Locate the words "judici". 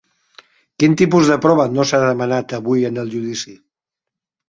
3.17-3.59